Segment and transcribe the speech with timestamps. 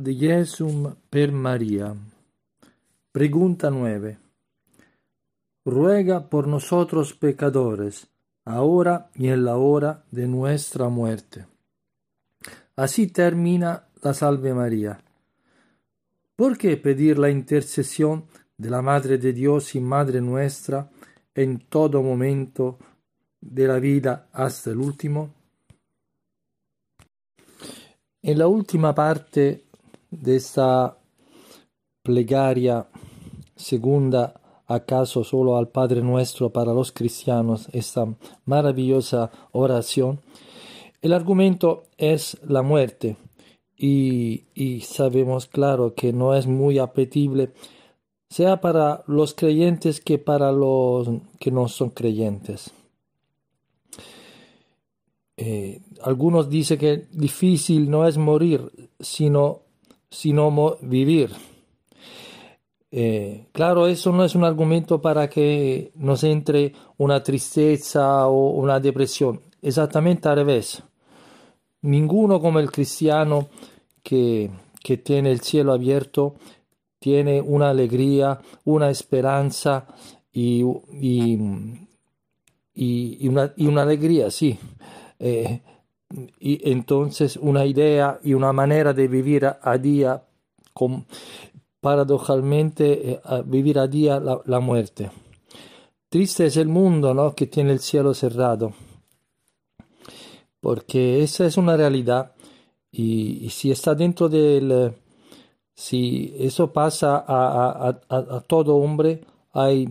[0.00, 1.94] Ad Jesum per María.
[3.12, 4.18] Pregunta 9.
[5.66, 8.06] Ruega por nosotros pecadores,
[8.46, 11.44] ahora y en la hora de nuestra muerte.
[12.76, 14.98] Así termina la Salve María.
[16.34, 18.24] ¿Por qué pedir la intercesión
[18.56, 20.88] de la Madre de Dios y Madre nuestra
[21.34, 22.78] en todo momento
[23.38, 25.34] de la vida hasta el último?
[28.22, 29.64] En la última parte
[30.10, 30.98] de esta
[32.02, 32.88] plegaria
[33.56, 38.06] segunda acaso solo al Padre nuestro para los cristianos, esta
[38.44, 40.20] maravillosa oración,
[41.02, 43.16] el argumento es la muerte
[43.76, 47.52] y, y sabemos claro que no es muy apetible
[48.30, 51.08] sea para los creyentes que para los
[51.40, 52.70] que no son creyentes.
[55.36, 59.62] Eh, algunos dicen que difícil no es morir, sino,
[60.10, 61.30] sino vivir.
[62.92, 68.80] Eh, claro, eso no es un argumento para que nos entre una tristeza o una
[68.80, 70.82] depresión, exactamente al revés.
[71.82, 73.48] Ninguno como el cristiano
[74.02, 74.50] que,
[74.82, 76.34] que tiene el cielo abierto
[76.98, 79.86] tiene una alegría, una esperanza
[80.32, 81.86] y, una,
[83.82, 84.58] alegría, sí.
[85.18, 85.60] Eh,
[86.38, 90.22] y entonces una idea y una manera de vivir a, día,
[90.72, 91.06] con,
[91.80, 95.10] paradojalmente eh, vivir a día la, muerte.
[96.08, 97.34] Triste es el mundo ¿no?
[97.34, 98.72] que tiene el cielo cerrado,
[100.60, 102.32] porque esa es una realidad
[102.90, 104.94] y, y si está dentro del
[105.80, 109.88] si eso pasa a, a, a, todo hombre, hay,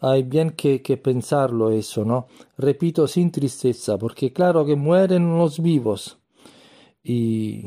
[0.00, 2.26] hay bien que, que, pensarlo eso, ¿no?
[2.56, 6.18] Repito, sin tristeza, porque claro que mueren los vivos.
[7.02, 7.66] Y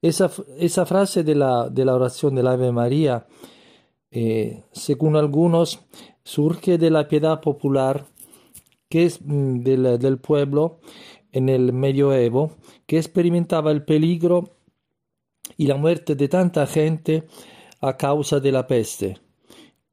[0.00, 3.26] esa, esa frase de la, de la oración del Ave María,
[4.10, 5.80] eh, según algunos,
[6.24, 8.06] surge de la piedad popular,
[8.88, 10.78] que es mm, del, del pueblo
[11.32, 12.52] en el medioevo,
[12.86, 14.56] que experimentaba el peligro
[15.56, 17.24] y la muerte de tanta gente
[17.80, 19.25] a causa de la peste.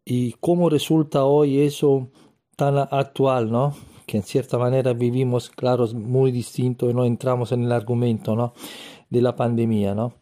[0.05, 2.09] Y cómo resulta hoy eso
[2.55, 3.73] tan actual, ¿no?
[4.05, 8.53] Que en cierta manera vivimos, claro, muy distinto y no entramos en el argumento, ¿no?
[9.09, 10.13] De la pandemia, ¿no?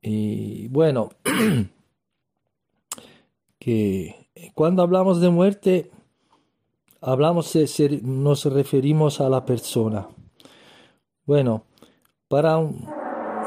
[0.00, 1.10] Y bueno,
[3.58, 5.90] que cuando hablamos de muerte,
[7.00, 7.54] hablamos,
[8.02, 10.08] nos referimos a la persona.
[11.26, 11.64] Bueno,
[12.28, 12.86] para un,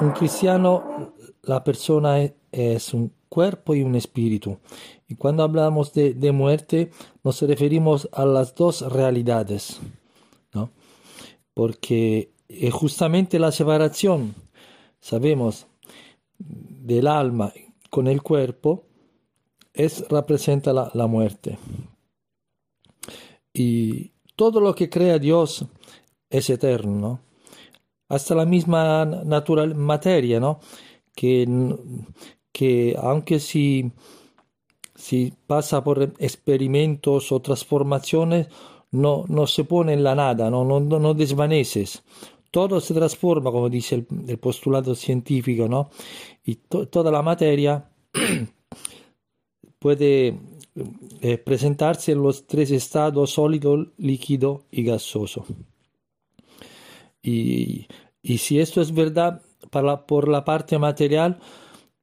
[0.02, 1.14] un cristiano,
[1.44, 2.34] la persona es,
[2.94, 4.60] un cuerpo y un espíritu.
[5.08, 6.92] Y cuando hablamos de, de, muerte,
[7.24, 9.80] nos referimos a las dos realidades,
[10.54, 10.72] ¿no?
[11.54, 14.36] Porque es justamente la separación,
[15.00, 15.68] sabemos,
[16.40, 17.54] del alma
[17.90, 18.86] con el cuerpo,
[19.74, 21.58] es, representa la, la muerte.
[23.54, 25.66] Y todo lo que crea Dios
[26.30, 27.28] es eterno, ¿no?
[28.10, 30.60] hasta la misma natural materia, ¿no?
[31.16, 31.46] Que,
[32.58, 33.92] que aunque si,
[34.96, 38.48] si pasa por experimentos o transformaciones,
[38.90, 42.02] no, no se pone en la nada, no, no, no desvaneces.
[42.50, 45.92] Todo se transforma, como dice el, el postulado científico, ¿no?
[46.44, 47.92] Y to, toda la materia
[49.80, 50.40] puede
[51.22, 55.46] eh, presentarse en los tres estados sólido, líquido y gasoso.
[57.22, 57.86] Y,
[58.24, 59.44] y si esto es verdad
[60.08, 61.40] por la parte material,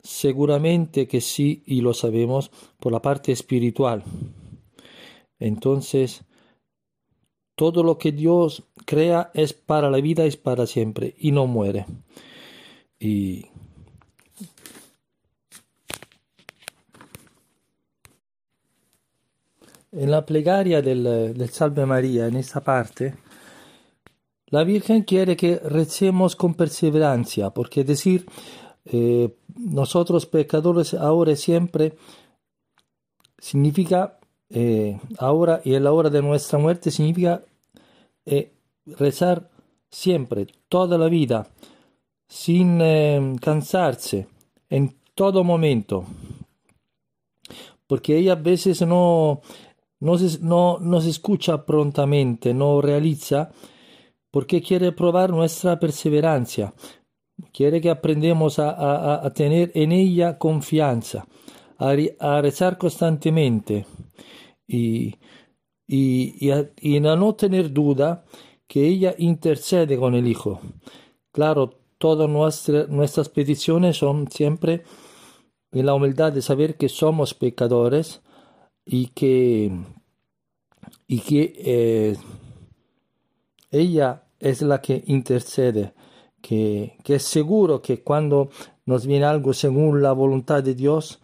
[0.05, 4.05] seguramente que sí, y lo sabemos, por la parte espiritual.
[5.39, 6.23] Entonces,
[7.57, 11.87] todo lo que Dios crea es para la vida, es para siempre, y no muere.
[13.01, 13.47] Y
[19.91, 23.15] en la plegaria del, del Salve María, en esta parte,
[24.49, 28.27] la Virgen quiere que recemos con perseverancia, porque decir
[28.87, 31.95] eh, nosotros pecadores ahora y siempre
[33.39, 34.19] significa
[34.51, 37.43] eh, ahora y en la hora de nuestra muerte significa
[38.27, 38.53] eh,
[38.87, 39.51] rezar
[39.91, 41.49] siempre, toda la vida,
[42.27, 42.79] sin
[43.39, 44.27] cansarse,
[44.69, 46.05] en todo momento.
[47.87, 49.41] Porque ella a veces no,
[50.01, 53.53] no, no, no se escucha prontamente, no realiza
[54.31, 56.75] porque quiere probar nuestra perseverancia,
[57.53, 61.27] quiere que aprendamos a, a, a tener en ella confianza,
[61.79, 63.87] a, rezar constantemente
[64.67, 65.17] y,
[65.87, 66.49] y,
[66.81, 68.25] y, a, no tener duda
[68.67, 70.61] que ella intercede con el Hijo.
[71.33, 72.29] Claro, todas
[72.89, 74.85] nuestras peticiones son siempre
[75.73, 78.23] en la humildad de saber que somos pecadores
[78.87, 79.73] y que,
[81.07, 82.17] y que eh,
[83.71, 85.95] ella es la que intercede,
[86.47, 88.51] que, que, es seguro que cuando
[88.85, 91.19] nos viene algo según la voluntad de Dios,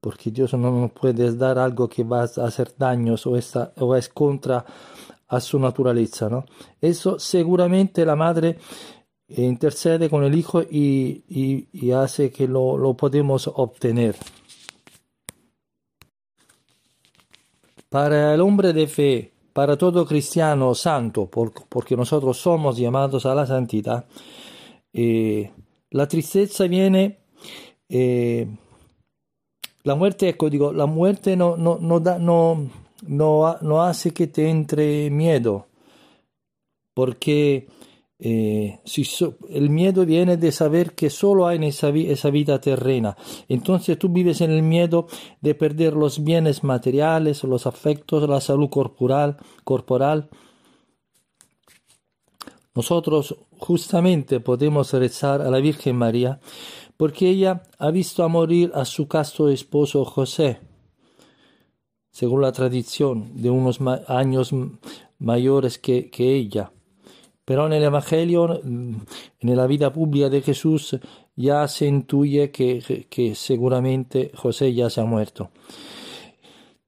[0.00, 3.38] porque Dios no nos puede dar algo que va a hacer daños o,
[3.78, 4.64] o es contra
[5.28, 6.44] a su naturaleza, ¿no?
[6.80, 8.58] Eso seguramente la madre
[9.28, 14.16] intercede con el Hijo y, y, y hace que lo, lo podemos obtener.
[17.88, 23.46] Para el hombre de fe, para todo cristiano santo, porque nosotros somos llamados a la
[23.46, 24.04] santidad,
[24.94, 25.50] eh,
[25.90, 27.18] la tristeza viene,
[27.88, 28.46] eh,
[29.82, 31.56] la muerte, ecco, digo, la muerte no,
[32.00, 32.70] da, no,
[33.06, 35.66] no, hace que te entre miedo,
[36.94, 37.66] porque
[38.20, 38.78] eh,
[39.50, 43.16] el miedo viene de saber que solo hay en esa, esa, vida terrena.
[43.48, 45.08] Entonces tú vives en el miedo
[45.40, 49.38] de perder los bienes materiales, los afectos, la salud corporal.
[49.64, 50.30] corporal.
[52.74, 56.38] Nosotros justamente podemos rezar a la Virgen María
[56.98, 60.58] porque ella ha visto a morir a su casto esposo José,
[62.10, 64.50] según la tradición, de unos años
[65.18, 66.72] mayores que, ella.
[67.46, 69.06] Pero en el Evangelio, en
[69.40, 70.98] la vida pública de Jesús,
[71.34, 75.50] ya se intuye que, que seguramente José ya se ha muerto.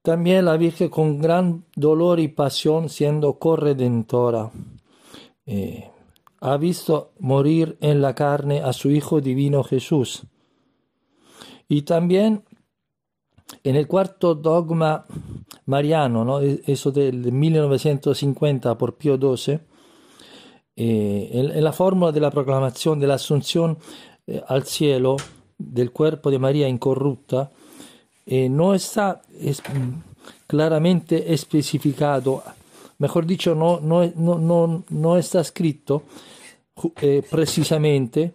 [0.03, 4.51] También la Virgen con gran dolor y pasión, siendo corredentora,
[5.45, 5.91] eh,
[6.39, 10.23] ha visto morir en la carne a su Hijo Divino Jesús.
[11.67, 12.43] Y también
[13.63, 15.05] en el cuarto dogma
[15.65, 16.41] mariano, ¿no?
[16.41, 19.59] E-, eso del 1950 por Pío XII,
[20.75, 23.77] eh, en, la fórmula de la proclamación de la asunción
[24.27, 25.17] eh, al cielo
[25.57, 27.51] del cuerpo de María incorrupta,
[28.25, 29.63] eh, no está es,
[30.45, 32.43] claramente especificado,
[32.97, 36.03] mejor dicho, no, no, no, no está escrito
[37.01, 38.33] eh, precisamente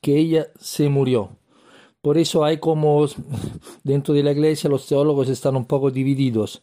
[0.00, 1.30] que ella se murió.
[2.00, 3.06] Por eso hay como
[3.84, 6.62] dentro de la iglesia los teólogos están un poco divididos.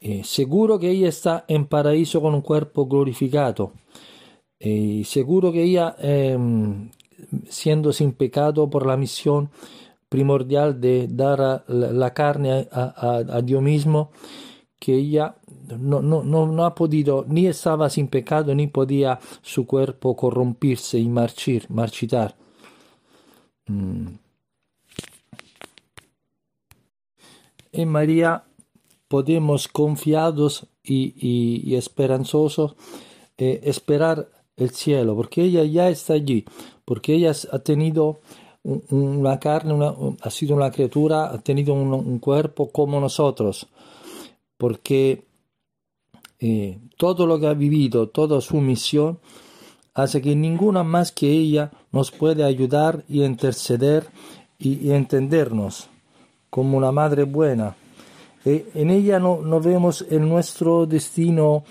[0.00, 3.72] Eh, seguro que ella está en paraíso con un cuerpo glorificado.
[4.60, 6.38] Eh, seguro que ella, eh,
[7.48, 9.50] siendo sin pecado por la misión
[10.08, 14.10] primordial de dar la, carne a, a, Dios mismo,
[14.78, 15.36] que ella
[15.78, 20.98] no, no, no, no, ha podido, ni estaba sin pecado, ni podía su cuerpo corrompirse
[20.98, 22.36] y marchir, marchitar.
[23.66, 24.06] Mm.
[27.72, 28.44] En María
[29.08, 32.76] podemos confiados y, y, y esperanzosos
[33.36, 36.44] eh, esperar el cielo, porque ella ya está allí,
[36.84, 38.20] porque ella ha tenido
[38.64, 43.68] una carne, ha sido una criatura, ha tenido un cuerpo como nosotros,
[44.58, 45.24] porque
[46.40, 49.18] eh, todo lo que ha vivido, toda su misión,
[49.94, 54.06] hace que ninguna más que ella nos puede ayudar y interceder
[54.58, 55.88] y, entendernos
[56.50, 57.76] como una madre buena.
[58.44, 61.64] E en ella no, no vemos el nuestro destino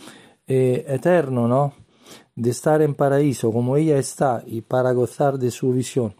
[0.47, 1.73] eh, eterno, ¿no?
[2.35, 6.13] De estar en paraíso como ella está y para gozar de su visión.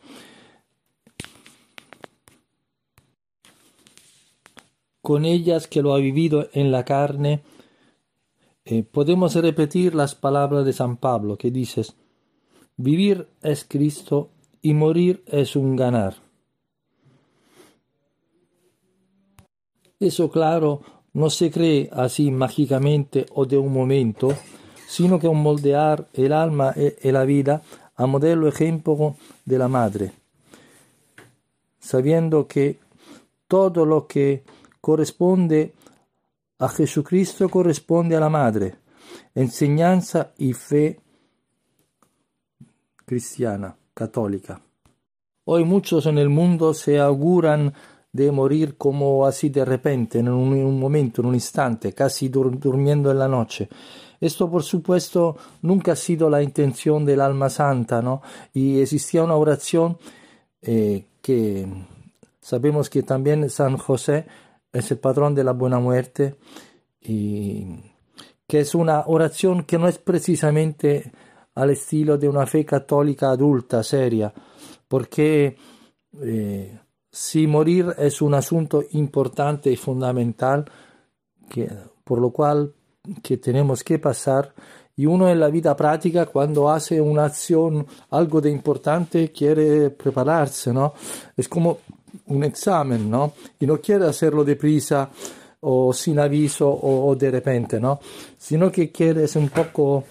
[5.07, 7.41] Con ellas que lo ha vivido en la carne,
[8.65, 11.95] eh, podemos repetir las palabras de San Pablo que dices,
[12.75, 16.15] vivir es Cristo y morir es un ganar.
[19.97, 20.81] Eso claro
[21.13, 24.33] no se cree así mágicamente o de un momento,
[24.89, 27.61] sino que un moldear el alma y la vida
[27.95, 30.11] a modelo ejemplo de la madre,
[31.79, 32.77] sabiendo que
[33.47, 34.43] todo lo que
[34.87, 35.73] corresponde
[36.59, 38.75] a Jesucristo corresponde a la madre,
[39.35, 41.01] enseñanza y fe
[43.05, 44.61] cristiana, católica.
[45.43, 47.73] Hoy muchos en el mundo se auguran
[48.13, 52.29] de morir como así de repente, en un, en un momento, en un instante, casi
[52.29, 53.67] dur durmiendo en la noche.
[54.21, 58.21] Esto, por supuesto, nunca ha sido la intención del alma santa, ¿no?
[58.53, 59.97] Y existía una oración
[60.61, 61.67] eh, que
[62.39, 64.25] sabemos que también San José
[64.71, 66.35] es el patrón de la buena muerte
[67.01, 67.65] y
[68.47, 71.11] que es una oración que no es precisamente
[71.55, 74.33] al estilo de una fe católica adulta, seria,
[74.87, 75.57] porque
[76.21, 76.79] eh,
[77.11, 80.65] si morir es un asunto importante y fundamental,
[81.49, 81.69] que,
[82.03, 82.73] por lo cual
[83.23, 84.53] que tenemos que pasar
[84.95, 90.73] y uno en la vida práctica cuando hace una acción, algo de importante, quiere prepararse,
[90.73, 90.93] ¿no?
[91.35, 91.77] Es como
[92.25, 93.33] un examen, ¿no?
[93.59, 95.09] No quiere hacerlo deprisa
[95.61, 97.99] o sin aviso o, o de repente, ¿no?
[98.37, 100.03] Sino que quieres un poco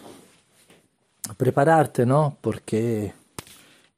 [1.37, 2.37] prepararte, ¿no?
[2.41, 3.13] Porque...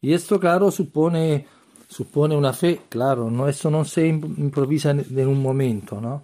[0.00, 1.46] Y esto, claro, supone,
[1.88, 3.48] supone una fe, claro, ¿no?
[3.48, 6.22] Esto no se improvvisa en un momento, ¿no?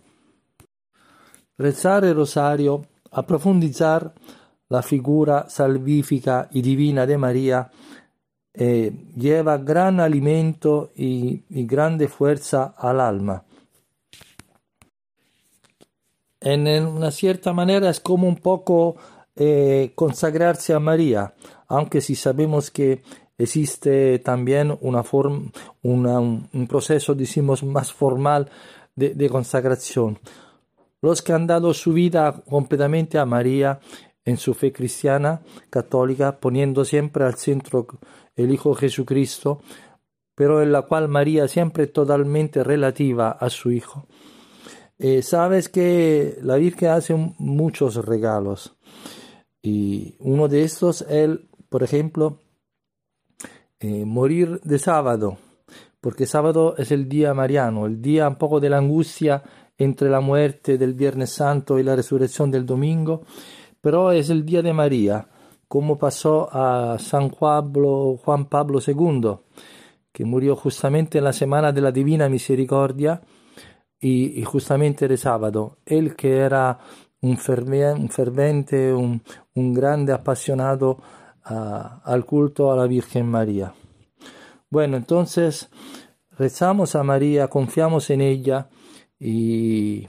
[1.58, 4.12] Rezar el rosario, aprofundizar
[4.68, 7.70] la figura salvífica y divina de María
[8.56, 13.44] eh, lleva gran alimento y, grande fuerza al alma.
[16.40, 18.96] En una cierta manera es como un poco
[19.34, 21.34] eh, consagrarse a María,
[21.66, 23.02] aunque si sabemos que
[23.36, 25.50] existe también una forma,
[25.82, 28.50] un proceso, decimos, más formal
[28.94, 30.20] de consagración.
[31.04, 33.80] Los que han dado su vida completamente a María
[34.24, 37.86] en su fe cristiana católica, poniendo siempre al centro
[38.36, 39.60] el Hijo Jesucristo,
[40.34, 44.06] pero en la cual María siempre totalmente relativa a su Hijo.
[44.98, 48.76] Eh, sabes que la Virgen hace muchos regalos
[49.60, 51.30] y uno de estos es,
[51.68, 52.40] por ejemplo,
[53.80, 55.38] eh, morir de sábado,
[56.00, 59.42] porque sábado es el día mariano, el día un poco de la angustia
[59.76, 63.22] entre la muerte del Viernes Santo y la resurrección del domingo,
[63.84, 65.28] pero es el día de María,
[65.68, 69.36] como pasó a San Pablo, Juan Pablo II,
[70.10, 73.20] que murió justamente en la semana de la Divina Misericordia
[74.00, 75.76] y, justamente el sábado.
[75.84, 76.78] Él que era
[77.20, 79.20] un, fervente, un,
[79.74, 80.92] grande apasionado
[81.50, 83.74] uh, al culto a la Virgen María.
[84.70, 85.68] Bueno, entonces
[86.38, 88.70] rezamos a María, confiamos en ella
[89.20, 90.08] y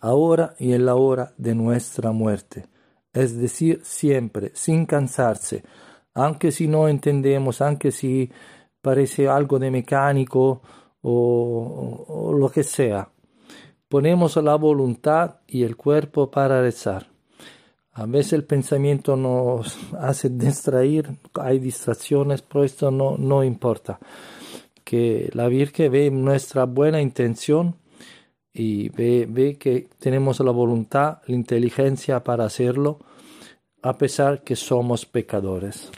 [0.00, 2.66] ahora y en la hora de nuestra muerte,
[3.12, 5.64] es decir, siempre, sin cansarse,
[6.14, 8.30] aunque si no entendemos, aunque si
[8.80, 10.62] parece algo de mecánico
[11.02, 13.08] o, lo que sea.
[13.88, 17.06] Ponemos la voluntad y el cuerpo para rezar.
[17.92, 23.98] A veces el pensamiento nos hace distraer, hay distracciones, pero esto no, no importa.
[24.84, 27.76] Que la Virgen ve nuestra buena intención
[28.52, 32.98] y ve, ve que tenemos la voluntad, la inteligencia para hacerlo,
[33.82, 35.90] a pesar que somos pecadores.